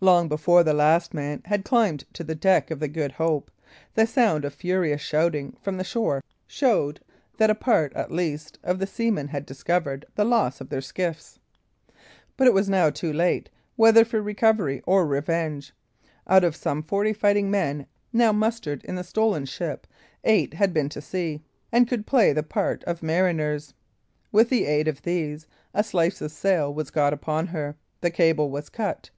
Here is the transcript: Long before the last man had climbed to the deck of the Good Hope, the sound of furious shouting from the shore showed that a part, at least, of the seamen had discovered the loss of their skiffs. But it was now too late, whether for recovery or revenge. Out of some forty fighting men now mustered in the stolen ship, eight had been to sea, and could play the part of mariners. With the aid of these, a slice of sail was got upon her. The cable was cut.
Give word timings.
Long 0.00 0.28
before 0.28 0.64
the 0.64 0.72
last 0.72 1.12
man 1.12 1.42
had 1.44 1.62
climbed 1.62 2.06
to 2.14 2.24
the 2.24 2.34
deck 2.34 2.70
of 2.70 2.80
the 2.80 2.88
Good 2.88 3.12
Hope, 3.12 3.50
the 3.96 4.06
sound 4.06 4.46
of 4.46 4.54
furious 4.54 5.02
shouting 5.02 5.58
from 5.60 5.76
the 5.76 5.84
shore 5.84 6.24
showed 6.46 7.00
that 7.36 7.50
a 7.50 7.54
part, 7.54 7.92
at 7.92 8.10
least, 8.10 8.58
of 8.64 8.78
the 8.78 8.86
seamen 8.86 9.28
had 9.28 9.44
discovered 9.44 10.06
the 10.14 10.24
loss 10.24 10.62
of 10.62 10.70
their 10.70 10.80
skiffs. 10.80 11.38
But 12.38 12.46
it 12.46 12.54
was 12.54 12.70
now 12.70 12.88
too 12.88 13.12
late, 13.12 13.50
whether 13.76 14.06
for 14.06 14.22
recovery 14.22 14.80
or 14.86 15.06
revenge. 15.06 15.74
Out 16.26 16.44
of 16.44 16.56
some 16.56 16.82
forty 16.82 17.12
fighting 17.12 17.50
men 17.50 17.84
now 18.10 18.32
mustered 18.32 18.82
in 18.86 18.94
the 18.94 19.04
stolen 19.04 19.44
ship, 19.44 19.86
eight 20.24 20.54
had 20.54 20.72
been 20.72 20.88
to 20.88 21.02
sea, 21.02 21.42
and 21.70 21.86
could 21.86 22.06
play 22.06 22.32
the 22.32 22.42
part 22.42 22.82
of 22.84 23.02
mariners. 23.02 23.74
With 24.32 24.48
the 24.48 24.64
aid 24.64 24.88
of 24.88 25.02
these, 25.02 25.46
a 25.74 25.84
slice 25.84 26.22
of 26.22 26.30
sail 26.32 26.72
was 26.72 26.88
got 26.90 27.12
upon 27.12 27.48
her. 27.48 27.76
The 28.00 28.08
cable 28.10 28.48
was 28.48 28.70
cut. 28.70 29.10